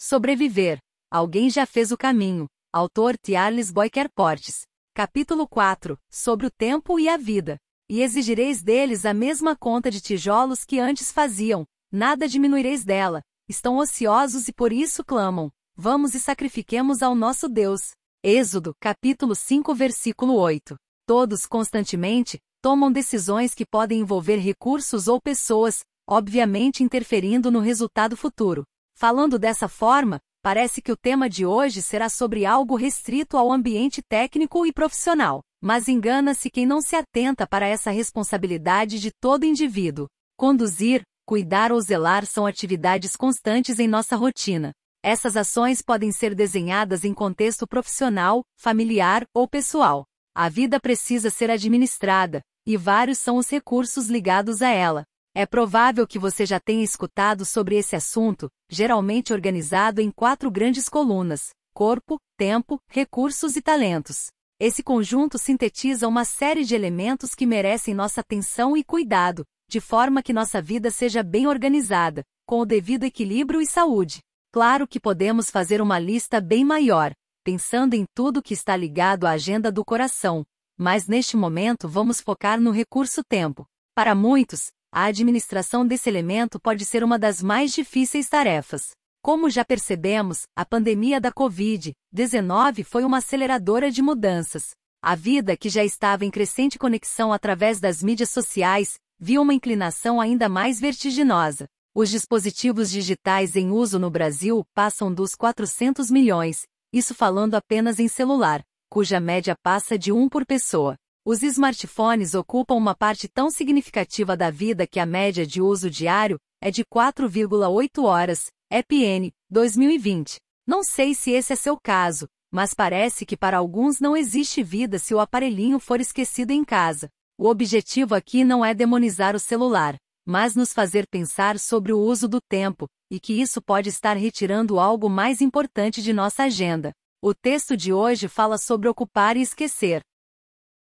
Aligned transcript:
Sobreviver. 0.00 0.78
Alguém 1.10 1.50
já 1.50 1.66
fez 1.66 1.90
o 1.90 1.96
caminho. 1.96 2.46
Autor 2.72 3.18
Tiarles 3.18 3.72
Boyker 3.72 4.08
Portes. 4.14 4.60
Capítulo 4.94 5.48
4. 5.48 5.98
Sobre 6.08 6.46
o 6.46 6.50
tempo 6.52 7.00
e 7.00 7.08
a 7.08 7.16
vida. 7.16 7.58
E 7.90 8.00
exigireis 8.00 8.62
deles 8.62 9.04
a 9.04 9.12
mesma 9.12 9.56
conta 9.56 9.90
de 9.90 10.00
tijolos 10.00 10.64
que 10.64 10.78
antes 10.78 11.10
faziam, 11.10 11.64
nada 11.90 12.28
diminuireis 12.28 12.84
dela. 12.84 13.22
Estão 13.48 13.78
ociosos 13.78 14.46
e 14.46 14.52
por 14.52 14.72
isso 14.72 15.04
clamam. 15.04 15.50
Vamos 15.74 16.14
e 16.14 16.20
sacrifiquemos 16.20 17.02
ao 17.02 17.16
nosso 17.16 17.48
Deus. 17.48 17.90
Êxodo, 18.22 18.74
capítulo 18.78 19.34
5, 19.34 19.74
versículo 19.74 20.34
8. 20.34 20.76
Todos 21.06 21.44
constantemente 21.44 22.38
tomam 22.62 22.92
decisões 22.92 23.52
que 23.52 23.66
podem 23.66 23.98
envolver 23.98 24.36
recursos 24.36 25.08
ou 25.08 25.20
pessoas, 25.20 25.80
obviamente 26.08 26.84
interferindo 26.84 27.50
no 27.50 27.58
resultado 27.58 28.16
futuro. 28.16 28.64
Falando 29.00 29.38
dessa 29.38 29.68
forma, 29.68 30.18
parece 30.42 30.82
que 30.82 30.90
o 30.90 30.96
tema 30.96 31.30
de 31.30 31.46
hoje 31.46 31.80
será 31.80 32.08
sobre 32.08 32.44
algo 32.44 32.74
restrito 32.74 33.36
ao 33.36 33.52
ambiente 33.52 34.02
técnico 34.02 34.66
e 34.66 34.72
profissional. 34.72 35.40
Mas 35.62 35.86
engana-se 35.86 36.50
quem 36.50 36.66
não 36.66 36.80
se 36.80 36.96
atenta 36.96 37.46
para 37.46 37.64
essa 37.64 37.92
responsabilidade 37.92 38.98
de 38.98 39.12
todo 39.20 39.44
indivíduo. 39.44 40.08
Conduzir, 40.36 41.02
cuidar 41.24 41.70
ou 41.70 41.80
zelar 41.80 42.26
são 42.26 42.44
atividades 42.44 43.14
constantes 43.14 43.78
em 43.78 43.86
nossa 43.86 44.16
rotina. 44.16 44.72
Essas 45.00 45.36
ações 45.36 45.80
podem 45.80 46.10
ser 46.10 46.34
desenhadas 46.34 47.04
em 47.04 47.14
contexto 47.14 47.68
profissional, 47.68 48.42
familiar 48.60 49.22
ou 49.32 49.46
pessoal. 49.46 50.04
A 50.34 50.48
vida 50.48 50.80
precisa 50.80 51.30
ser 51.30 51.52
administrada, 51.52 52.40
e 52.66 52.76
vários 52.76 53.18
são 53.18 53.36
os 53.36 53.48
recursos 53.48 54.08
ligados 54.08 54.60
a 54.60 54.70
ela. 54.70 55.04
É 55.40 55.46
provável 55.46 56.04
que 56.04 56.18
você 56.18 56.44
já 56.44 56.58
tenha 56.58 56.82
escutado 56.82 57.44
sobre 57.44 57.76
esse 57.76 57.94
assunto, 57.94 58.50
geralmente 58.68 59.32
organizado 59.32 60.00
em 60.00 60.10
quatro 60.10 60.50
grandes 60.50 60.88
colunas: 60.88 61.50
corpo, 61.72 62.18
tempo, 62.36 62.80
recursos 62.88 63.54
e 63.54 63.62
talentos. 63.62 64.32
Esse 64.58 64.82
conjunto 64.82 65.38
sintetiza 65.38 66.08
uma 66.08 66.24
série 66.24 66.64
de 66.64 66.74
elementos 66.74 67.36
que 67.36 67.46
merecem 67.46 67.94
nossa 67.94 68.20
atenção 68.20 68.76
e 68.76 68.82
cuidado, 68.82 69.44
de 69.70 69.80
forma 69.80 70.24
que 70.24 70.32
nossa 70.32 70.60
vida 70.60 70.90
seja 70.90 71.22
bem 71.22 71.46
organizada, 71.46 72.24
com 72.44 72.58
o 72.58 72.66
devido 72.66 73.04
equilíbrio 73.04 73.60
e 73.60 73.66
saúde. 73.66 74.18
Claro 74.52 74.88
que 74.88 74.98
podemos 74.98 75.50
fazer 75.50 75.80
uma 75.80 76.00
lista 76.00 76.40
bem 76.40 76.64
maior, 76.64 77.12
pensando 77.44 77.94
em 77.94 78.04
tudo 78.12 78.42
que 78.42 78.54
está 78.54 78.76
ligado 78.76 79.24
à 79.24 79.30
agenda 79.30 79.70
do 79.70 79.84
coração, 79.84 80.44
mas 80.76 81.06
neste 81.06 81.36
momento 81.36 81.88
vamos 81.88 82.20
focar 82.20 82.60
no 82.60 82.72
recurso 82.72 83.22
tempo. 83.22 83.64
Para 83.94 84.16
muitos, 84.16 84.70
a 84.92 85.04
administração 85.04 85.86
desse 85.86 86.08
elemento 86.08 86.58
pode 86.58 86.84
ser 86.84 87.04
uma 87.04 87.18
das 87.18 87.42
mais 87.42 87.72
difíceis 87.72 88.28
tarefas. 88.28 88.90
Como 89.22 89.50
já 89.50 89.64
percebemos, 89.64 90.42
a 90.56 90.64
pandemia 90.64 91.20
da 91.20 91.30
Covid-19 91.30 92.84
foi 92.84 93.04
uma 93.04 93.18
aceleradora 93.18 93.90
de 93.90 94.00
mudanças. 94.00 94.70
A 95.02 95.14
vida, 95.14 95.56
que 95.56 95.68
já 95.68 95.84
estava 95.84 96.24
em 96.24 96.30
crescente 96.30 96.78
conexão 96.78 97.32
através 97.32 97.78
das 97.78 98.02
mídias 98.02 98.30
sociais, 98.30 98.94
viu 99.18 99.42
uma 99.42 99.54
inclinação 99.54 100.20
ainda 100.20 100.48
mais 100.48 100.80
vertiginosa. 100.80 101.66
Os 101.94 102.10
dispositivos 102.10 102.90
digitais 102.90 103.56
em 103.56 103.70
uso 103.70 103.98
no 103.98 104.10
Brasil 104.10 104.64
passam 104.74 105.12
dos 105.12 105.34
400 105.34 106.10
milhões, 106.10 106.62
isso 106.92 107.14
falando 107.14 107.54
apenas 107.54 107.98
em 107.98 108.08
celular, 108.08 108.62
cuja 108.88 109.20
média 109.20 109.54
passa 109.62 109.98
de 109.98 110.12
um 110.12 110.28
por 110.28 110.46
pessoa. 110.46 110.96
Os 111.30 111.42
smartphones 111.42 112.32
ocupam 112.34 112.74
uma 112.74 112.94
parte 112.94 113.28
tão 113.28 113.50
significativa 113.50 114.34
da 114.34 114.50
vida 114.50 114.86
que 114.86 114.98
a 114.98 115.04
média 115.04 115.46
de 115.46 115.60
uso 115.60 115.90
diário 115.90 116.38
é 116.58 116.70
de 116.70 116.82
4,8 116.86 118.02
horas, 118.02 118.46
EPN, 118.72 119.30
2020. 119.50 120.38
Não 120.66 120.82
sei 120.82 121.14
se 121.14 121.30
esse 121.32 121.52
é 121.52 121.56
seu 121.56 121.76
caso, 121.76 122.26
mas 122.50 122.72
parece 122.72 123.26
que 123.26 123.36
para 123.36 123.58
alguns 123.58 124.00
não 124.00 124.16
existe 124.16 124.62
vida 124.62 124.98
se 124.98 125.12
o 125.12 125.20
aparelhinho 125.20 125.78
for 125.78 126.00
esquecido 126.00 126.50
em 126.52 126.64
casa. 126.64 127.10
O 127.38 127.46
objetivo 127.46 128.14
aqui 128.14 128.42
não 128.42 128.64
é 128.64 128.72
demonizar 128.72 129.36
o 129.36 129.38
celular, 129.38 129.96
mas 130.26 130.56
nos 130.56 130.72
fazer 130.72 131.06
pensar 131.10 131.58
sobre 131.58 131.92
o 131.92 131.98
uso 131.98 132.26
do 132.26 132.40
tempo, 132.40 132.88
e 133.10 133.20
que 133.20 133.38
isso 133.38 133.60
pode 133.60 133.90
estar 133.90 134.16
retirando 134.16 134.80
algo 134.80 135.10
mais 135.10 135.42
importante 135.42 136.02
de 136.02 136.14
nossa 136.14 136.44
agenda. 136.44 136.90
O 137.22 137.34
texto 137.34 137.76
de 137.76 137.92
hoje 137.92 138.28
fala 138.28 138.56
sobre 138.56 138.88
ocupar 138.88 139.36
e 139.36 139.42
esquecer. 139.42 140.00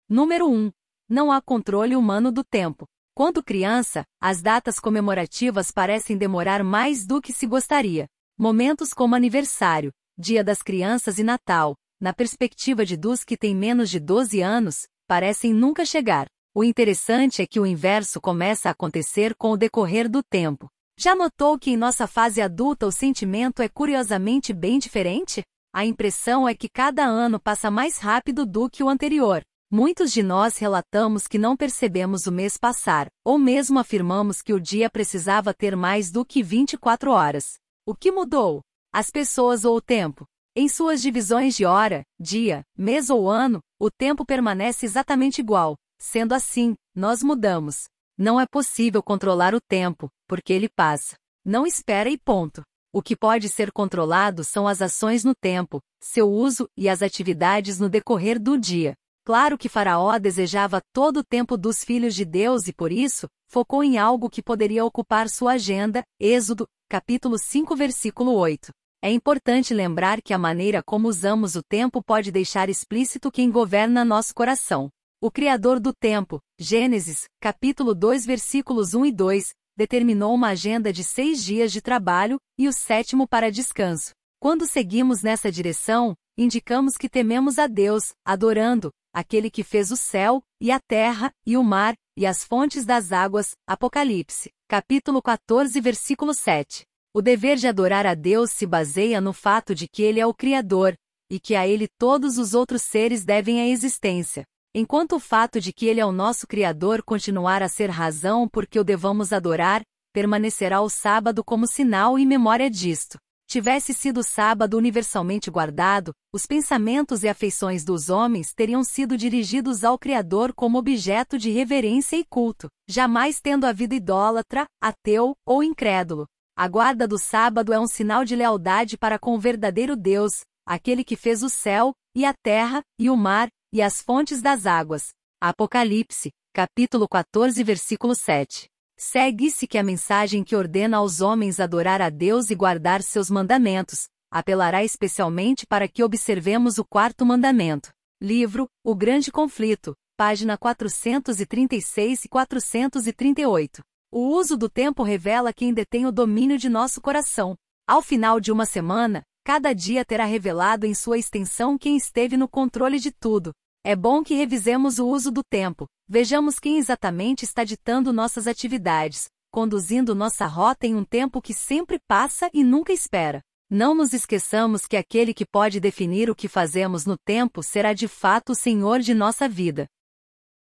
Número 0.10 0.50
1. 0.50 0.72
Não 1.10 1.34
há 1.34 1.42
controle 1.42 1.94
humano 1.94 2.32
do 2.32 2.42
tempo. 2.42 2.88
Quando 3.14 3.44
criança, 3.44 4.06
as 4.22 4.42
datas 4.42 4.80
comemorativas 4.80 5.70
parecem 5.70 6.18
demorar 6.18 6.64
mais 6.64 7.06
do 7.06 7.22
que 7.22 7.34
se 7.34 7.46
gostaria. 7.46 8.08
Momentos 8.40 8.94
como 8.94 9.16
aniversário, 9.16 9.92
Dia 10.18 10.46
das 10.46 10.62
Crianças 10.62 11.20
e 11.20 11.24
Natal, 11.24 11.76
na 12.00 12.14
perspectiva 12.14 12.86
de 12.86 12.96
dos 12.96 13.26
que 13.26 13.36
têm 13.36 13.54
menos 13.54 13.90
de 13.90 14.00
12 14.00 14.40
anos, 14.40 14.88
parecem 15.10 15.54
nunca 15.54 15.84
chegar. 15.84 16.28
O 16.56 16.64
interessante 16.64 17.42
é 17.42 17.46
que 17.46 17.60
o 17.60 17.66
inverso 17.66 18.22
começa 18.22 18.70
a 18.70 18.72
acontecer 18.72 19.36
com 19.36 19.52
o 19.52 19.58
decorrer 19.58 20.10
do 20.10 20.24
tempo. 20.24 20.70
Já 20.98 21.16
notou 21.16 21.60
que 21.60 21.72
em 21.72 21.78
nossa 21.78 22.08
fase 22.08 22.42
adulta 22.42 22.88
o 22.88 22.94
sentimento 22.94 23.62
é 23.62 23.68
curiosamente 23.68 24.54
bem 24.54 24.80
diferente? 24.80 25.44
A 25.74 25.86
impressão 25.86 26.48
é 26.48 26.56
que 26.56 26.70
cada 26.70 27.04
ano 27.04 27.42
passa 27.42 27.70
mais 27.70 27.98
rápido 27.98 28.46
do 28.46 28.70
que 28.70 28.82
o 28.82 28.88
anterior. 28.88 29.44
Muitos 29.70 30.14
de 30.14 30.24
nós 30.24 30.58
relatamos 30.58 31.28
que 31.28 31.38
não 31.38 31.58
percebemos 31.58 32.26
o 32.26 32.32
mês 32.32 32.56
passar, 32.56 33.10
ou 33.22 33.38
mesmo 33.38 33.78
afirmamos 33.78 34.42
que 34.42 34.54
o 34.54 34.62
dia 34.62 34.90
precisava 34.90 35.54
ter 35.54 35.76
mais 35.76 36.10
do 36.10 36.24
que 36.24 36.42
24 36.42 37.12
horas. 37.12 37.58
O 37.86 37.94
que 37.94 38.10
mudou? 38.10 38.62
As 38.94 39.12
pessoas 39.12 39.66
ou 39.66 39.76
o 39.76 39.82
tempo? 39.82 40.26
Em 40.56 40.70
suas 40.70 41.02
divisões 41.02 41.54
de 41.54 41.66
hora, 41.66 42.04
dia, 42.18 42.64
mês 42.78 43.10
ou 43.10 43.30
ano, 43.30 43.60
o 43.78 43.92
tempo 43.92 44.26
permanece 44.26 44.86
exatamente 44.86 45.40
igual. 45.40 45.76
Sendo 46.00 46.34
assim, 46.34 46.74
nós 46.96 47.22
mudamos. 47.22 47.90
Não 48.18 48.40
é 48.40 48.46
possível 48.46 49.04
controlar 49.04 49.54
o 49.54 49.60
tempo, 49.60 50.08
porque 50.30 50.54
ele 50.54 50.70
passa. 50.70 51.18
Não 51.44 51.68
espera 51.68 52.10
e 52.10 52.18
ponto. 52.18 52.62
O 52.94 53.02
que 53.02 53.18
pode 53.18 53.50
ser 53.50 53.74
controlado 53.74 54.46
são 54.46 54.66
as 54.66 54.82
ações 54.82 55.26
no 55.26 55.36
tempo, 55.36 55.82
seu 56.02 56.32
uso 56.32 56.70
e 56.78 56.88
as 56.88 57.02
atividades 57.02 57.80
no 57.82 57.90
decorrer 57.90 58.40
do 58.42 58.58
dia. 58.58 58.96
Claro 59.28 59.58
que 59.58 59.68
Faraó 59.68 60.18
desejava 60.18 60.80
todo 60.94 61.18
o 61.18 61.24
tempo 61.24 61.58
dos 61.58 61.84
filhos 61.84 62.16
de 62.16 62.24
Deus 62.24 62.70
e 62.70 62.72
por 62.72 62.94
isso, 62.94 63.28
focou 63.52 63.84
em 63.84 63.98
algo 63.98 64.30
que 64.30 64.42
poderia 64.42 64.86
ocupar 64.86 65.28
sua 65.28 65.56
agenda, 65.56 66.02
Êxodo, 66.18 66.66
capítulo 66.90 67.38
5 67.38 67.76
versículo 67.76 68.32
8. 68.32 68.70
É 69.04 69.12
importante 69.12 69.74
lembrar 69.74 70.22
que 70.22 70.34
a 70.34 70.38
maneira 70.38 70.82
como 70.82 71.10
usamos 71.10 71.58
o 71.58 71.62
tempo 71.62 72.02
pode 72.02 72.32
deixar 72.32 72.70
explícito 72.70 73.30
quem 73.30 73.52
governa 73.52 74.06
nosso 74.06 74.34
coração. 74.34 74.88
O 75.22 75.30
Criador 75.30 75.82
do 75.82 75.92
tempo, 75.94 76.40
Gênesis, 76.58 77.26
capítulo 77.42 77.94
2 77.94 78.26
versículos 78.26 78.94
1 78.94 79.08
e 79.08 79.12
2, 79.12 79.50
determinou 79.76 80.34
uma 80.34 80.52
agenda 80.52 80.94
de 80.94 81.04
seis 81.04 81.44
dias 81.44 81.74
de 81.74 81.82
trabalho 81.82 82.38
e 82.58 82.66
o 82.66 82.72
sétimo 82.72 83.28
para 83.28 83.52
descanso. 83.52 84.12
Quando 84.40 84.66
seguimos 84.66 85.22
nessa 85.22 85.52
direção, 85.52 86.16
indicamos 86.38 86.98
que 86.98 87.10
tememos 87.10 87.58
a 87.58 87.66
Deus, 87.66 88.14
adorando, 88.24 88.92
aquele 89.12 89.50
que 89.50 89.64
fez 89.64 89.90
o 89.92 89.98
céu, 89.98 90.44
e 90.62 90.72
a 90.72 90.80
terra, 90.80 91.32
e 91.46 91.58
o 91.58 91.64
mar, 91.64 91.96
e 92.16 92.26
as 92.26 92.44
fontes 92.44 92.86
das 92.86 93.12
águas. 93.12 93.52
Apocalipse, 93.68 94.52
capítulo 94.68 95.22
14, 95.22 95.82
versículo 95.82 96.34
7. 96.34 96.86
O 97.14 97.22
dever 97.22 97.58
de 97.58 97.68
adorar 97.68 98.06
a 98.06 98.14
Deus 98.14 98.52
se 98.52 98.68
baseia 98.68 99.20
no 99.20 99.34
fato 99.34 99.74
de 99.74 99.88
que 99.88 100.04
Ele 100.04 100.20
é 100.20 100.26
o 100.28 100.34
Criador, 100.34 100.94
e 101.32 101.40
que 101.40 101.56
a 101.56 101.68
Ele 101.68 101.88
todos 101.98 102.38
os 102.38 102.54
outros 102.54 102.84
seres 102.84 103.26
devem 103.26 103.60
a 103.60 103.68
existência. 103.68 104.46
Enquanto 104.76 105.16
o 105.16 105.20
fato 105.20 105.60
de 105.60 105.74
que 105.74 105.88
Ele 105.88 106.00
é 106.00 106.06
o 106.06 106.12
nosso 106.12 106.46
Criador 106.46 107.02
continuar 107.02 107.64
a 107.64 107.68
ser 107.68 107.90
razão 107.90 108.48
por 108.48 108.68
que 108.68 108.80
o 108.80 108.84
devamos 108.84 109.34
adorar, 109.34 109.82
permanecerá 110.14 110.82
o 110.82 110.90
sábado 110.90 111.44
como 111.44 111.66
sinal 111.66 112.20
e 112.20 112.26
memória 112.26 112.70
disto 112.70 113.18
tivesse 113.48 113.94
sido 113.94 114.22
sábado 114.22 114.78
universalmente 114.78 115.50
guardado, 115.50 116.12
os 116.34 116.46
pensamentos 116.46 117.24
e 117.24 117.30
afeições 117.30 117.84
dos 117.84 118.10
homens 118.10 118.54
teriam 118.54 118.84
sido 118.84 119.18
dirigidos 119.18 119.84
ao 119.84 119.98
Criador 119.98 120.54
como 120.54 120.78
objeto 120.78 121.38
de 121.38 121.50
reverência 121.50 122.18
e 122.18 122.26
culto, 122.26 122.68
jamais 122.88 123.40
tendo 123.40 123.66
havido 123.66 123.96
idólatra, 123.96 124.66
ateu 124.82 125.34
ou 125.46 125.64
incrédulo. 125.64 126.28
A 126.56 126.68
guarda 126.68 127.08
do 127.08 127.18
sábado 127.18 127.72
é 127.72 127.80
um 127.80 127.88
sinal 127.88 128.26
de 128.26 128.36
lealdade 128.36 128.98
para 128.98 129.18
com 129.18 129.36
o 129.36 129.40
verdadeiro 129.40 129.96
Deus, 129.96 130.42
aquele 130.66 131.04
que 131.04 131.16
fez 131.16 131.42
o 131.42 131.50
céu, 131.50 131.94
e 132.16 132.26
a 132.26 132.34
terra, 132.34 132.82
e 133.00 133.10
o 133.10 133.16
mar, 133.16 133.48
e 133.72 133.82
as 133.82 134.02
fontes 134.02 134.42
das 134.42 134.66
águas. 134.66 135.10
Apocalipse, 135.42 136.32
capítulo 136.54 137.08
14, 137.08 137.64
versículo 137.64 138.16
7. 138.16 138.68
Segue-se 139.00 139.68
que 139.68 139.78
a 139.78 139.84
mensagem 139.84 140.44
que 140.44 140.56
ordena 140.56 140.98
aos 140.98 141.22
homens 141.22 141.60
adorar 141.60 142.02
a 142.02 142.10
Deus 142.10 142.50
e 142.50 142.56
guardar 142.56 143.04
seus 143.04 143.30
mandamentos, 143.30 144.08
apelará 144.32 144.84
especialmente 144.84 145.68
para 145.68 145.88
que 145.88 146.04
observemos 146.04 146.80
o 146.80 146.84
quarto 146.84 147.24
mandamento. 147.24 147.92
Livro, 148.20 148.68
O 148.84 148.96
Grande 148.96 149.32
Conflito, 149.32 149.94
página 150.18 150.58
436 150.58 152.26
e 152.26 152.28
438. 152.28 153.84
O 154.12 154.30
uso 154.30 154.58
do 154.58 154.68
tempo 154.68 155.04
revela 155.04 155.54
quem 155.54 155.72
detém 155.72 156.08
o 156.08 156.12
domínio 156.12 156.58
de 156.58 156.68
nosso 156.68 157.00
coração. 157.00 157.56
Ao 157.88 158.02
final 158.02 158.40
de 158.40 158.52
uma 158.52 158.66
semana, 158.66 159.22
cada 159.46 159.74
dia 159.74 160.04
terá 160.04 160.26
revelado 160.26 160.88
em 160.88 160.96
sua 160.96 161.20
extensão 161.20 161.78
quem 161.78 161.96
esteve 161.96 162.36
no 162.36 162.50
controle 162.50 162.98
de 162.98 163.12
tudo. 163.12 163.54
É 163.90 163.96
bom 163.96 164.22
que 164.22 164.36
revisemos 164.36 165.00
o 165.00 165.08
uso 165.08 165.32
do 165.32 165.42
tempo, 165.42 165.88
vejamos 166.10 166.60
quem 166.60 166.78
exatamente 166.78 167.46
está 167.46 167.64
ditando 167.64 168.12
nossas 168.12 168.46
atividades, 168.46 169.30
conduzindo 169.50 170.14
nossa 170.14 170.46
rota 170.46 170.86
em 170.86 170.94
um 170.94 171.06
tempo 171.06 171.42
que 171.42 171.54
sempre 171.54 171.98
passa 172.06 172.50
e 172.54 172.66
nunca 172.66 172.92
espera. 172.92 173.42
Não 173.70 173.96
nos 173.96 174.12
esqueçamos 174.12 174.86
que 174.86 174.98
aquele 174.98 175.34
que 175.34 175.46
pode 175.46 175.80
definir 175.80 176.30
o 176.30 176.36
que 176.36 176.50
fazemos 176.50 177.06
no 177.06 177.18
tempo 177.18 177.64
será 177.64 177.94
de 177.94 178.10
fato 178.10 178.52
o 178.52 178.56
Senhor 178.56 179.00
de 179.00 179.14
nossa 179.14 179.48
vida. 179.48 179.88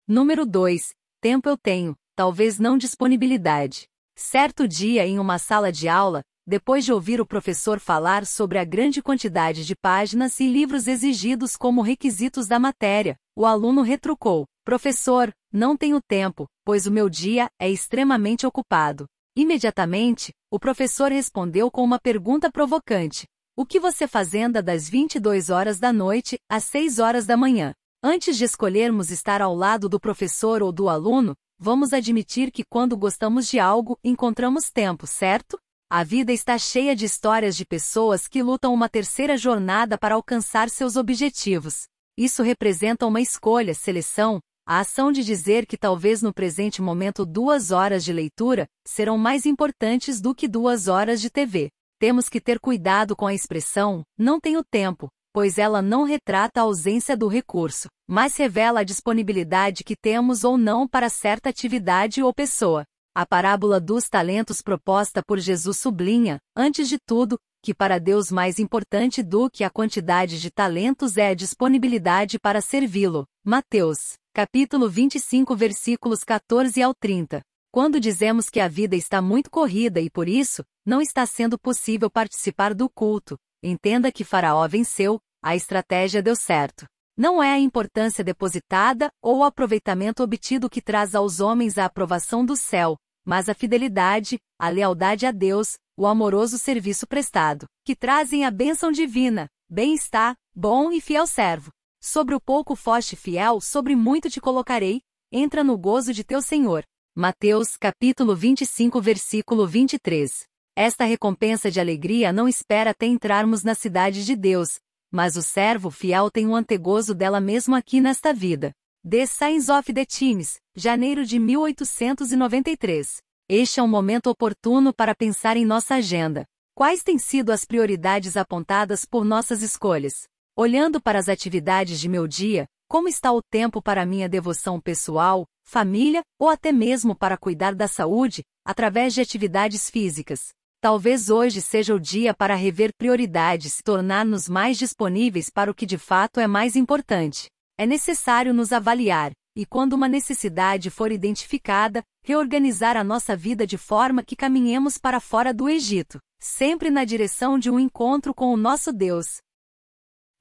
Número 0.08 0.46
2. 0.46 0.94
Tempo 1.20 1.50
eu 1.50 1.58
tenho, 1.58 1.96
talvez 2.16 2.60
não 2.60 2.78
disponibilidade. 2.78 3.88
Certo 4.16 4.68
dia 4.68 5.08
em 5.08 5.18
uma 5.18 5.40
sala 5.40 5.72
de 5.72 5.90
aula, 5.90 6.22
depois 6.50 6.84
de 6.84 6.92
ouvir 6.92 7.22
o 7.22 7.28
professor 7.28 7.80
falar 7.80 8.26
sobre 8.26 8.58
a 8.58 8.64
grande 8.64 9.04
quantidade 9.04 9.64
de 9.64 9.76
páginas 9.76 10.40
e 10.40 10.48
livros 10.48 10.88
exigidos 10.88 11.56
como 11.56 11.84
requisitos 11.84 12.48
da 12.48 12.58
matéria, 12.58 13.16
o 13.38 13.46
aluno 13.46 13.84
retrucou: 13.84 14.48
Professor, 14.66 15.32
não 15.54 15.78
tenho 15.78 16.02
tempo, 16.02 16.48
pois 16.66 16.88
o 16.88 16.92
meu 16.92 17.08
dia 17.08 17.48
é 17.62 17.70
extremamente 17.70 18.48
ocupado. 18.48 19.06
Imediatamente, 19.38 20.34
o 20.52 20.60
professor 20.60 21.12
respondeu 21.12 21.70
com 21.70 21.84
uma 21.84 22.00
pergunta 22.00 22.52
provocante: 22.52 23.28
O 23.56 23.64
que 23.64 23.80
você 23.80 24.08
fazenda 24.08 24.60
das 24.60 24.90
22 24.90 25.52
horas 25.52 25.80
da 25.80 25.94
noite 25.94 26.40
às 26.50 26.64
6 26.64 26.98
horas 26.98 27.28
da 27.28 27.38
manhã? 27.38 27.76
Antes 28.04 28.36
de 28.36 28.46
escolhermos 28.46 29.12
estar 29.12 29.40
ao 29.40 29.54
lado 29.54 29.88
do 29.88 30.00
professor 30.00 30.64
ou 30.64 30.72
do 30.72 30.90
aluno, 30.90 31.36
vamos 31.60 31.94
admitir 31.94 32.50
que 32.50 32.64
quando 32.68 32.98
gostamos 32.98 33.48
de 33.48 33.60
algo, 33.60 34.00
encontramos 34.04 34.72
tempo, 34.72 35.06
certo? 35.06 35.60
A 35.92 36.04
vida 36.04 36.32
está 36.32 36.56
cheia 36.56 36.96
de 36.96 37.06
histórias 37.06 37.58
de 37.58 37.66
pessoas 37.66 38.28
que 38.28 38.44
lutam 38.44 38.72
uma 38.72 38.88
terceira 38.88 39.36
jornada 39.36 39.98
para 39.98 40.14
alcançar 40.14 40.70
seus 40.70 40.96
objetivos. 40.96 41.88
Isso 42.16 42.44
representa 42.44 43.08
uma 43.08 43.20
escolha, 43.20 43.74
seleção, 43.74 44.40
a 44.68 44.82
ação 44.82 45.12
de 45.12 45.24
dizer 45.24 45.66
que 45.66 45.76
talvez 45.76 46.22
no 46.22 46.32
presente 46.32 46.80
momento 46.80 47.26
duas 47.26 47.72
horas 47.72 48.04
de 48.04 48.14
leitura 48.14 48.68
serão 48.86 49.18
mais 49.18 49.48
importantes 49.48 50.22
do 50.22 50.36
que 50.36 50.48
duas 50.48 50.88
horas 50.88 51.20
de 51.20 51.32
TV. 51.32 51.72
Temos 51.98 52.30
que 52.30 52.40
ter 52.40 52.60
cuidado 52.60 53.16
com 53.16 53.26
a 53.26 53.34
expressão 53.34 54.04
não 54.16 54.40
tenho 54.40 54.64
tempo, 54.64 55.10
pois 55.34 55.58
ela 55.58 55.82
não 55.82 56.04
retrata 56.04 56.60
a 56.60 56.64
ausência 56.66 57.18
do 57.18 57.28
recurso, 57.28 57.88
mas 58.08 58.38
revela 58.38 58.82
a 58.82 58.84
disponibilidade 58.84 59.84
que 59.84 59.96
temos 60.00 60.44
ou 60.44 60.56
não 60.56 60.88
para 60.88 61.10
certa 61.10 61.50
atividade 61.50 62.22
ou 62.22 62.32
pessoa. 62.32 62.86
A 63.20 63.26
parábola 63.26 63.82
dos 63.82 64.08
talentos 64.08 64.62
proposta 64.62 65.22
por 65.22 65.40
Jesus 65.40 65.78
sublinha, 65.78 66.40
antes 66.56 66.88
de 66.88 66.98
tudo, 66.98 67.38
que 67.62 67.74
para 67.74 68.00
Deus 68.00 68.32
mais 68.32 68.60
importante 68.60 69.22
do 69.22 69.50
que 69.50 69.66
a 69.66 69.70
quantidade 69.70 70.40
de 70.40 70.50
talentos 70.50 71.18
é 71.18 71.28
a 71.28 71.34
disponibilidade 71.34 72.40
para 72.40 72.62
servi-lo. 72.62 73.26
Mateus, 73.44 74.14
capítulo 74.34 74.88
25, 74.90 75.54
versículos 75.54 76.24
14 76.24 76.82
ao 76.82 76.94
30. 76.96 77.42
Quando 77.74 78.00
dizemos 78.00 78.50
que 78.50 78.62
a 78.62 78.70
vida 78.70 78.96
está 78.96 79.22
muito 79.22 79.52
corrida 79.52 80.00
e 80.00 80.10
por 80.10 80.30
isso, 80.30 80.64
não 80.86 81.02
está 81.02 81.26
sendo 81.26 81.60
possível 81.60 82.10
participar 82.10 82.74
do 82.74 82.90
culto, 82.90 83.38
entenda 83.62 84.14
que 84.14 84.24
Faraó 84.24 84.66
venceu, 84.66 85.20
a 85.44 85.58
estratégia 85.58 86.24
deu 86.24 86.38
certo. 86.38 86.86
Não 87.18 87.44
é 87.44 87.52
a 87.52 87.60
importância 87.60 88.24
depositada 88.24 89.12
ou 89.22 89.40
o 89.40 89.44
aproveitamento 89.44 90.24
obtido 90.24 90.70
que 90.70 90.82
traz 90.82 91.14
aos 91.14 91.42
homens 91.42 91.78
a 91.78 91.84
aprovação 91.84 92.46
do 92.46 92.56
céu, 92.56 92.98
mas 93.26 93.50
a 93.50 93.54
fidelidade, 93.54 94.38
a 94.58 94.70
lealdade 94.70 95.26
a 95.26 95.32
Deus, 95.32 95.78
o 95.98 96.08
amoroso 96.08 96.58
serviço 96.58 97.06
prestado, 97.06 97.66
que 97.86 97.96
trazem 97.96 98.46
a 98.46 98.52
bênção 98.52 98.92
divina, 98.92 99.48
bem-estar, 99.70 100.36
bom 100.56 100.92
e 100.92 101.02
fiel 101.02 101.28
servo. 101.28 101.72
Sobre 102.02 102.34
o 102.34 102.40
pouco 102.40 102.76
foste 102.76 103.16
fiel, 103.16 103.60
sobre 103.60 103.96
muito 103.96 104.30
te 104.30 104.40
colocarei, 104.40 105.02
entra 105.32 105.64
no 105.64 105.78
gozo 105.78 106.14
de 106.14 106.24
teu 106.24 106.42
Senhor. 106.42 106.84
Mateus 107.16 107.76
capítulo 107.76 108.36
25 108.36 109.02
versículo 109.02 109.68
23. 109.68 110.46
Esta 110.76 111.04
recompensa 111.04 111.70
de 111.70 111.80
alegria 111.80 112.32
não 112.32 112.48
espera 112.48 112.92
até 112.92 113.06
entrarmos 113.06 113.64
na 113.64 113.76
cidade 113.76 114.24
de 114.24 114.36
Deus, 114.36 114.80
mas 115.12 115.36
o 115.36 115.42
servo 115.42 115.90
fiel 115.90 116.32
tem 116.32 116.48
um 116.48 116.56
antegozo 116.56 117.14
dela 117.14 117.42
mesmo 117.42 117.76
aqui 117.76 118.00
nesta 118.00 118.34
vida. 118.34 118.72
The 119.08 119.26
Signs 119.26 119.70
of 119.70 119.94
the 119.94 120.06
Teens, 120.06 120.58
janeiro 120.76 121.26
de 121.26 121.40
1893. 121.40 123.20
Este 123.48 123.80
é 123.80 123.84
um 123.84 123.88
momento 123.88 124.28
oportuno 124.28 124.94
para 124.94 125.16
pensar 125.16 125.56
em 125.56 125.64
nossa 125.64 125.96
agenda. 125.96 126.46
Quais 126.76 127.02
têm 127.02 127.18
sido 127.18 127.52
as 127.54 127.64
prioridades 127.64 128.36
apontadas 128.36 129.06
por 129.06 129.24
nossas 129.24 129.62
escolhas? 129.62 130.28
Olhando 130.54 131.02
para 131.02 131.18
as 131.18 131.30
atividades 131.30 131.98
de 131.98 132.10
meu 132.10 132.28
dia, 132.28 132.66
como 132.90 133.08
está 133.08 133.32
o 133.32 133.42
tempo 133.42 133.82
para 133.82 134.06
minha 134.06 134.28
devoção 134.28 134.82
pessoal, 134.82 135.46
família 135.64 136.22
ou 136.38 136.50
até 136.50 136.74
mesmo 136.74 137.16
para 137.16 137.38
cuidar 137.38 137.74
da 137.74 137.88
saúde, 137.88 138.44
através 138.66 139.14
de 139.14 139.22
atividades 139.22 139.90
físicas? 139.90 140.50
Talvez 140.82 141.30
hoje 141.30 141.62
seja 141.62 141.96
o 141.96 142.00
dia 142.02 142.34
para 142.34 142.54
rever 142.54 142.92
prioridades 142.98 143.80
e 143.80 143.84
tornar-nos 143.84 144.50
mais 144.50 144.78
disponíveis 144.78 145.50
para 145.50 145.72
o 145.72 145.74
que 145.74 145.86
de 145.86 145.98
fato 145.98 146.42
é 146.42 146.48
mais 146.48 146.76
importante. 146.76 147.48
É 147.80 147.86
necessário 147.86 148.54
nos 148.54 148.74
avaliar, 148.74 149.32
e 149.56 149.66
quando 149.66 149.94
uma 149.94 150.10
necessidade 150.10 150.90
for 150.90 151.14
identificada, 151.14 152.04
reorganizar 152.26 152.98
a 152.98 153.06
nossa 153.06 153.38
vida 153.38 153.66
de 153.66 153.78
forma 153.78 154.22
que 154.22 154.36
caminhemos 154.36 154.98
para 154.98 155.22
fora 155.22 155.54
do 155.54 155.70
Egito, 155.70 156.20
sempre 156.42 156.90
na 156.90 157.06
direção 157.06 157.58
de 157.58 157.72
um 157.72 157.80
encontro 157.80 158.34
com 158.34 158.54
o 158.54 158.58
nosso 158.58 158.92
Deus. 158.92 159.38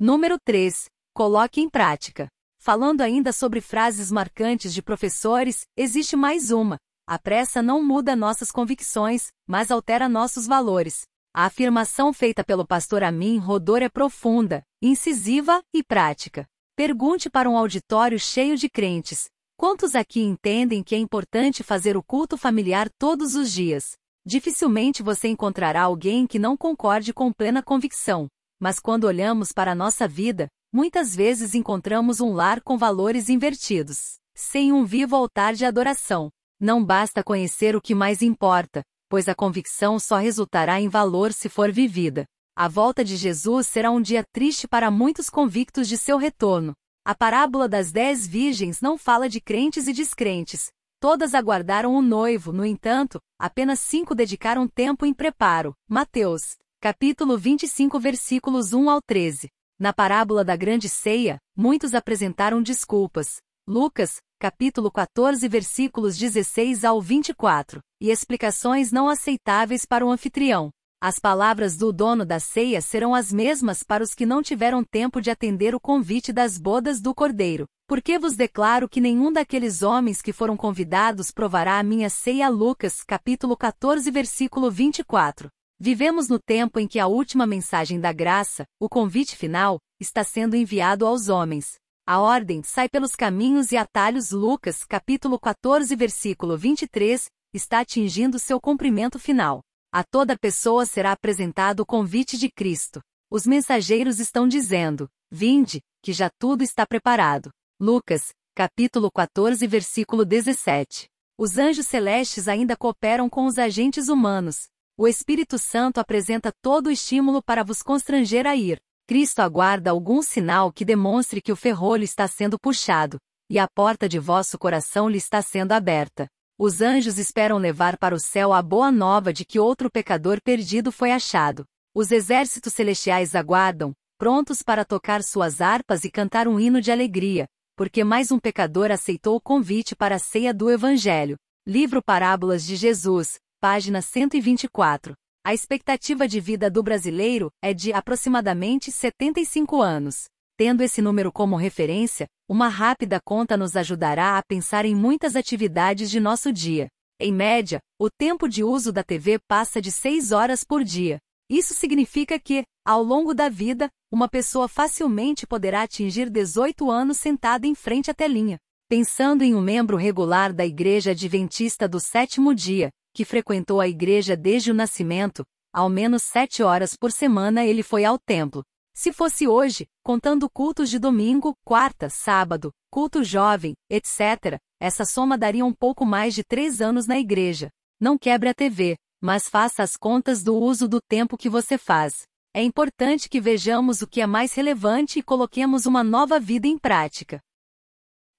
Número 0.00 0.36
3. 0.44 0.86
Coloque 1.14 1.60
em 1.60 1.70
prática. 1.70 2.26
Falando 2.58 3.02
ainda 3.02 3.32
sobre 3.32 3.60
frases 3.60 4.10
marcantes 4.10 4.74
de 4.74 4.82
professores, 4.82 5.64
existe 5.76 6.16
mais 6.16 6.50
uma. 6.50 6.76
A 7.06 7.20
pressa 7.20 7.62
não 7.62 7.80
muda 7.80 8.16
nossas 8.16 8.50
convicções, 8.50 9.28
mas 9.46 9.70
altera 9.70 10.08
nossos 10.08 10.44
valores. 10.44 11.02
A 11.32 11.44
afirmação 11.44 12.12
feita 12.12 12.42
pelo 12.42 12.66
pastor 12.66 13.04
Amin 13.04 13.38
Rodor 13.38 13.80
é 13.80 13.88
profunda, 13.88 14.64
incisiva 14.82 15.62
e 15.72 15.84
prática. 15.84 16.44
Pergunte 16.78 17.28
para 17.28 17.50
um 17.50 17.58
auditório 17.58 18.20
cheio 18.20 18.56
de 18.56 18.68
crentes: 18.68 19.24
quantos 19.56 19.96
aqui 19.96 20.20
entendem 20.20 20.80
que 20.80 20.94
é 20.94 20.98
importante 20.98 21.64
fazer 21.64 21.96
o 21.96 22.02
culto 22.04 22.38
familiar 22.38 22.88
todos 22.96 23.34
os 23.34 23.50
dias? 23.50 23.96
Dificilmente 24.24 25.02
você 25.02 25.26
encontrará 25.26 25.82
alguém 25.82 26.24
que 26.24 26.38
não 26.38 26.56
concorde 26.56 27.12
com 27.12 27.32
plena 27.32 27.64
convicção, 27.64 28.28
mas 28.60 28.78
quando 28.78 29.08
olhamos 29.08 29.50
para 29.50 29.72
a 29.72 29.74
nossa 29.74 30.06
vida, 30.06 30.46
muitas 30.72 31.16
vezes 31.16 31.52
encontramos 31.52 32.20
um 32.20 32.32
lar 32.32 32.60
com 32.62 32.78
valores 32.78 33.28
invertidos, 33.28 34.20
sem 34.32 34.72
um 34.72 34.84
vivo 34.84 35.16
altar 35.16 35.54
de 35.54 35.64
adoração. 35.64 36.30
Não 36.60 36.84
basta 36.84 37.24
conhecer 37.24 37.74
o 37.74 37.80
que 37.80 37.92
mais 37.92 38.22
importa, 38.22 38.84
pois 39.08 39.28
a 39.28 39.34
convicção 39.34 39.98
só 39.98 40.16
resultará 40.18 40.80
em 40.80 40.88
valor 40.88 41.32
se 41.32 41.48
for 41.48 41.72
vivida. 41.72 42.24
A 42.60 42.66
volta 42.66 43.04
de 43.04 43.14
Jesus 43.14 43.68
será 43.68 43.88
um 43.88 44.02
dia 44.02 44.24
triste 44.32 44.66
para 44.66 44.90
muitos 44.90 45.30
convictos 45.30 45.86
de 45.86 45.96
seu 45.96 46.18
retorno. 46.18 46.72
A 47.06 47.14
parábola 47.14 47.68
das 47.68 47.92
dez 47.92 48.26
virgens 48.26 48.80
não 48.80 48.98
fala 48.98 49.28
de 49.28 49.40
crentes 49.40 49.86
e 49.86 49.92
descrentes. 49.92 50.66
Todas 51.00 51.34
aguardaram 51.34 51.94
o 51.94 52.02
noivo, 52.02 52.52
no 52.52 52.66
entanto, 52.66 53.20
apenas 53.38 53.78
cinco 53.78 54.12
dedicaram 54.12 54.66
tempo 54.66 55.06
em 55.06 55.14
preparo. 55.14 55.72
Mateus, 55.88 56.56
capítulo 56.80 57.38
25, 57.38 58.00
versículos 58.00 58.72
1 58.72 58.90
ao 58.90 59.00
13. 59.06 59.48
Na 59.78 59.92
parábola 59.92 60.44
da 60.44 60.56
grande 60.56 60.88
ceia, 60.88 61.38
muitos 61.56 61.94
apresentaram 61.94 62.60
desculpas. 62.60 63.36
Lucas, 63.68 64.16
capítulo 64.40 64.90
14, 64.90 65.46
versículos 65.46 66.18
16 66.18 66.84
ao 66.84 67.00
24, 67.00 67.78
e 68.00 68.10
explicações 68.10 68.90
não 68.90 69.08
aceitáveis 69.08 69.86
para 69.86 70.04
o 70.04 70.10
anfitrião. 70.10 70.70
As 71.00 71.20
palavras 71.20 71.76
do 71.76 71.92
dono 71.92 72.26
da 72.26 72.40
ceia 72.40 72.80
serão 72.80 73.14
as 73.14 73.32
mesmas 73.32 73.84
para 73.84 74.02
os 74.02 74.14
que 74.14 74.26
não 74.26 74.42
tiveram 74.42 74.82
tempo 74.82 75.20
de 75.20 75.30
atender 75.30 75.72
o 75.72 75.78
convite 75.78 76.32
das 76.32 76.58
bodas 76.58 77.00
do 77.00 77.14
cordeiro. 77.14 77.66
Porque 77.86 78.18
vos 78.18 78.34
declaro 78.34 78.88
que 78.88 79.00
nenhum 79.00 79.32
daqueles 79.32 79.80
homens 79.82 80.20
que 80.20 80.32
foram 80.32 80.56
convidados 80.56 81.30
provará 81.30 81.78
a 81.78 81.84
minha 81.84 82.10
ceia. 82.10 82.48
Lucas, 82.48 83.04
capítulo 83.04 83.56
14, 83.56 84.10
versículo 84.10 84.72
24. 84.72 85.48
Vivemos 85.78 86.28
no 86.28 86.40
tempo 86.40 86.80
em 86.80 86.88
que 86.88 86.98
a 86.98 87.06
última 87.06 87.46
mensagem 87.46 88.00
da 88.00 88.12
graça, 88.12 88.64
o 88.80 88.88
convite 88.88 89.36
final, 89.36 89.78
está 90.00 90.24
sendo 90.24 90.56
enviado 90.56 91.06
aos 91.06 91.28
homens. 91.28 91.76
A 92.04 92.18
ordem 92.18 92.60
sai 92.64 92.88
pelos 92.88 93.14
caminhos 93.14 93.70
e 93.70 93.76
atalhos. 93.76 94.32
Lucas, 94.32 94.82
capítulo 94.82 95.38
14, 95.38 95.94
versículo 95.94 96.58
23, 96.58 97.26
está 97.54 97.78
atingindo 97.78 98.36
seu 98.36 98.60
cumprimento 98.60 99.16
final. 99.20 99.60
A 99.90 100.04
toda 100.04 100.36
pessoa 100.36 100.84
será 100.84 101.12
apresentado 101.12 101.80
o 101.80 101.86
convite 101.86 102.36
de 102.36 102.50
Cristo. 102.50 103.00
Os 103.30 103.46
mensageiros 103.46 104.20
estão 104.20 104.46
dizendo: 104.46 105.08
Vinde, 105.30 105.80
que 106.02 106.12
já 106.12 106.28
tudo 106.38 106.62
está 106.62 106.86
preparado. 106.86 107.50
Lucas, 107.80 108.34
capítulo 108.54 109.10
14, 109.10 109.66
versículo 109.66 110.26
17. 110.26 111.08
Os 111.38 111.56
anjos 111.56 111.86
celestes 111.86 112.48
ainda 112.48 112.76
cooperam 112.76 113.30
com 113.30 113.46
os 113.46 113.56
agentes 113.56 114.08
humanos. 114.08 114.68
O 114.94 115.08
Espírito 115.08 115.56
Santo 115.58 116.00
apresenta 116.00 116.52
todo 116.60 116.88
o 116.88 116.90
estímulo 116.90 117.42
para 117.42 117.64
vos 117.64 117.82
constranger 117.82 118.46
a 118.46 118.54
ir. 118.54 118.78
Cristo 119.06 119.40
aguarda 119.40 119.90
algum 119.90 120.20
sinal 120.20 120.70
que 120.70 120.84
demonstre 120.84 121.40
que 121.40 121.52
o 121.52 121.56
ferrolho 121.56 122.04
está 122.04 122.28
sendo 122.28 122.58
puxado, 122.58 123.18
e 123.48 123.58
a 123.58 123.66
porta 123.66 124.06
de 124.06 124.18
vosso 124.18 124.58
coração 124.58 125.08
lhe 125.08 125.16
está 125.16 125.40
sendo 125.40 125.72
aberta. 125.72 126.28
Os 126.60 126.82
anjos 126.82 127.18
esperam 127.18 127.56
levar 127.56 127.96
para 127.96 128.16
o 128.16 128.18
céu 128.18 128.52
a 128.52 128.60
boa 128.60 128.90
nova 128.90 129.32
de 129.32 129.44
que 129.44 129.60
outro 129.60 129.88
pecador 129.88 130.40
perdido 130.42 130.90
foi 130.90 131.12
achado. 131.12 131.64
Os 131.94 132.10
exércitos 132.10 132.72
celestiais 132.72 133.36
aguardam, 133.36 133.92
prontos 134.18 134.60
para 134.60 134.84
tocar 134.84 135.22
suas 135.22 135.60
harpas 135.60 136.02
e 136.02 136.10
cantar 136.10 136.48
um 136.48 136.58
hino 136.58 136.80
de 136.80 136.90
alegria, 136.90 137.46
porque 137.76 138.02
mais 138.02 138.32
um 138.32 138.40
pecador 138.40 138.90
aceitou 138.90 139.36
o 139.36 139.40
convite 139.40 139.94
para 139.94 140.16
a 140.16 140.18
ceia 140.18 140.52
do 140.52 140.68
Evangelho. 140.68 141.36
Livro 141.64 142.02
Parábolas 142.02 142.66
de 142.66 142.74
Jesus, 142.74 143.38
página 143.60 144.02
124. 144.02 145.14
A 145.46 145.54
expectativa 145.54 146.26
de 146.26 146.40
vida 146.40 146.68
do 146.68 146.82
brasileiro 146.82 147.52
é 147.62 147.72
de 147.72 147.92
aproximadamente 147.92 148.90
75 148.90 149.80
anos. 149.80 150.24
Tendo 150.58 150.82
esse 150.82 151.00
número 151.00 151.30
como 151.30 151.54
referência, 151.54 152.26
uma 152.48 152.66
rápida 152.66 153.20
conta 153.24 153.56
nos 153.56 153.76
ajudará 153.76 154.36
a 154.36 154.42
pensar 154.42 154.84
em 154.84 154.92
muitas 154.92 155.36
atividades 155.36 156.10
de 156.10 156.18
nosso 156.18 156.52
dia. 156.52 156.88
Em 157.20 157.32
média, 157.32 157.78
o 157.96 158.10
tempo 158.10 158.48
de 158.48 158.64
uso 158.64 158.92
da 158.92 159.04
TV 159.04 159.38
passa 159.46 159.80
de 159.80 159.92
6 159.92 160.32
horas 160.32 160.64
por 160.64 160.82
dia. 160.82 161.20
Isso 161.48 161.74
significa 161.74 162.40
que, 162.40 162.64
ao 162.84 163.04
longo 163.04 163.34
da 163.34 163.48
vida, 163.48 163.88
uma 164.10 164.28
pessoa 164.28 164.66
facilmente 164.66 165.46
poderá 165.46 165.82
atingir 165.82 166.28
18 166.28 166.90
anos 166.90 167.18
sentada 167.18 167.64
em 167.64 167.74
frente 167.76 168.10
à 168.10 168.14
telinha. 168.14 168.58
Pensando 168.90 169.44
em 169.44 169.54
um 169.54 169.60
membro 169.60 169.96
regular 169.96 170.52
da 170.52 170.66
Igreja 170.66 171.12
Adventista 171.12 171.86
do 171.86 172.00
Sétimo 172.00 172.52
Dia, 172.52 172.90
que 173.14 173.24
frequentou 173.24 173.80
a 173.80 173.86
igreja 173.86 174.36
desde 174.36 174.72
o 174.72 174.74
nascimento, 174.74 175.44
ao 175.72 175.88
menos 175.88 176.24
sete 176.24 176.64
horas 176.64 176.96
por 176.96 177.12
semana 177.12 177.64
ele 177.64 177.84
foi 177.84 178.04
ao 178.04 178.18
templo. 178.18 178.64
Se 179.00 179.12
fosse 179.12 179.46
hoje, 179.46 179.86
contando 180.02 180.50
cultos 180.50 180.90
de 180.90 180.98
domingo, 180.98 181.54
quarta, 181.64 182.10
sábado, 182.10 182.72
culto 182.90 183.22
jovem, 183.22 183.74
etc., 183.88 184.58
essa 184.80 185.04
soma 185.04 185.38
daria 185.38 185.64
um 185.64 185.72
pouco 185.72 186.04
mais 186.04 186.34
de 186.34 186.42
três 186.42 186.80
anos 186.80 187.06
na 187.06 187.16
igreja. 187.16 187.70
Não 188.00 188.18
quebre 188.18 188.48
a 188.48 188.54
TV, 188.54 188.96
mas 189.22 189.48
faça 189.48 189.84
as 189.84 189.96
contas 189.96 190.42
do 190.42 190.56
uso 190.56 190.88
do 190.88 191.00
tempo 191.00 191.38
que 191.38 191.48
você 191.48 191.78
faz. 191.78 192.24
É 192.52 192.60
importante 192.60 193.28
que 193.28 193.40
vejamos 193.40 194.02
o 194.02 194.06
que 194.08 194.20
é 194.20 194.26
mais 194.26 194.52
relevante 194.52 195.20
e 195.20 195.22
coloquemos 195.22 195.86
uma 195.86 196.02
nova 196.02 196.40
vida 196.40 196.66
em 196.66 196.76
prática. 196.76 197.38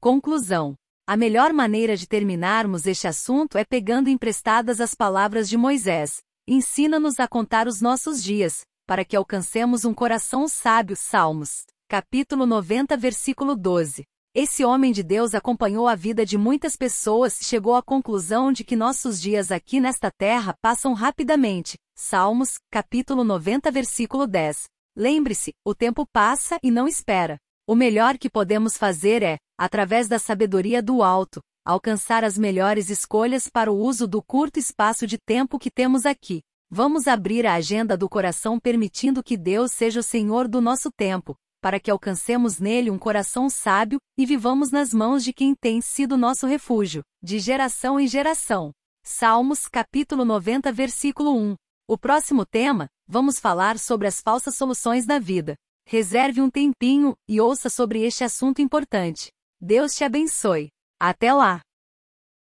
Conclusão. 0.01 0.75
A 1.07 1.15
melhor 1.15 1.53
maneira 1.53 1.95
de 1.95 2.05
terminarmos 2.05 2.85
este 2.85 3.07
assunto 3.07 3.57
é 3.57 3.63
pegando 3.63 4.09
emprestadas 4.09 4.81
as 4.81 4.93
palavras 4.93 5.47
de 5.47 5.55
Moisés. 5.55 6.17
Ensina-nos 6.45 7.17
a 7.17 7.29
contar 7.29 7.65
os 7.65 7.79
nossos 7.79 8.21
dias, 8.21 8.65
para 8.89 9.05
que 9.05 9.15
alcancemos 9.15 9.85
um 9.85 9.93
coração 9.93 10.47
sábio. 10.47 10.95
Salmos, 10.95 11.63
capítulo 11.87 12.47
90, 12.47 12.97
versículo 12.97 13.55
12. 13.55 14.03
Esse 14.33 14.65
homem 14.65 14.91
de 14.91 15.03
Deus 15.03 15.35
acompanhou 15.35 15.87
a 15.87 15.93
vida 15.93 16.25
de 16.25 16.39
muitas 16.39 16.75
pessoas 16.75 17.39
e 17.39 17.45
chegou 17.45 17.75
à 17.75 17.83
conclusão 17.83 18.51
de 18.51 18.63
que 18.63 18.75
nossos 18.75 19.21
dias 19.21 19.51
aqui 19.51 19.79
nesta 19.79 20.09
terra 20.09 20.55
passam 20.59 20.93
rapidamente. 20.93 21.77
Salmos, 21.95 22.55
capítulo 22.71 23.23
90, 23.23 23.69
versículo 23.69 24.25
10. 24.25 24.63
Lembre-se, 24.97 25.53
o 25.63 25.75
tempo 25.75 26.03
passa 26.11 26.57
e 26.63 26.71
não 26.71 26.87
espera. 26.87 27.37
O 27.67 27.75
melhor 27.75 28.17
que 28.17 28.27
podemos 28.27 28.75
fazer 28.75 29.21
é, 29.21 29.37
através 29.55 30.07
da 30.07 30.17
sabedoria 30.17 30.81
do 30.81 31.03
alto, 31.03 31.41
alcançar 31.63 32.23
as 32.23 32.39
melhores 32.39 32.89
escolhas 32.89 33.47
para 33.47 33.71
o 33.71 33.77
uso 33.77 34.07
do 34.07 34.19
curto 34.23 34.57
espaço 34.57 35.05
de 35.05 35.19
tempo 35.19 35.59
que 35.59 35.69
temos 35.69 36.07
aqui. 36.07 36.41
Vamos 36.71 37.07
abrir 37.07 37.47
a 37.47 37.55
agenda 37.55 37.97
do 37.97 38.07
coração 38.07 38.59
permitindo 38.59 39.23
que 39.23 39.35
Deus 39.35 39.71
seja 39.71 40.01
o 40.01 40.03
Senhor 40.03 40.47
do 40.47 40.61
nosso 40.61 40.91
tempo, 40.91 41.35
para 41.59 41.79
que 41.79 41.89
alcancemos 41.89 42.59
nele 42.59 42.91
um 42.91 42.99
coração 42.99 43.49
sábio 43.49 43.99
e 44.15 44.23
vivamos 44.23 44.69
nas 44.69 44.93
mãos 44.93 45.23
de 45.23 45.33
quem 45.33 45.55
tem 45.55 45.81
sido 45.81 46.15
nosso 46.15 46.45
refúgio, 46.45 47.01
de 47.23 47.39
geração 47.39 47.99
em 47.99 48.07
geração. 48.07 48.71
Salmos 49.03 49.67
capítulo 49.67 50.23
90 50.23 50.71
versículo 50.71 51.35
1. 51.35 51.55
O 51.87 51.97
próximo 51.97 52.45
tema, 52.45 52.87
vamos 53.07 53.39
falar 53.39 53.79
sobre 53.79 54.07
as 54.07 54.21
falsas 54.21 54.55
soluções 54.55 55.07
da 55.07 55.17
vida. 55.17 55.55
Reserve 55.87 56.39
um 56.39 56.51
tempinho 56.51 57.15
e 57.27 57.41
ouça 57.41 57.67
sobre 57.67 58.03
este 58.03 58.23
assunto 58.23 58.61
importante. 58.61 59.31
Deus 59.59 59.95
te 59.95 60.03
abençoe. 60.03 60.69
Até 60.99 61.33
lá! 61.33 61.61